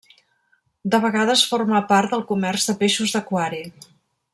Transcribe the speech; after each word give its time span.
De 0.95 1.01
vegades 1.03 1.45
forma 1.51 1.83
part 1.93 2.15
del 2.15 2.27
comerç 2.33 2.69
de 2.71 2.79
peixos 2.83 3.15
d'aquari. 3.19 3.65